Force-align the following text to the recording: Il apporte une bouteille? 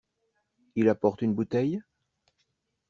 Il 0.75 0.89
apporte 0.89 1.21
une 1.21 1.35
bouteille? 1.35 1.79